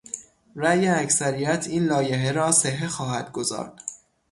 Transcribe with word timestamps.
رای 0.55 0.87
اکثریت 0.87 1.67
این 1.67 1.85
لایحه 1.85 2.31
را 2.31 2.51
صحه 2.51 2.87
خواهد 2.87 3.31
گذارد. 3.31 3.81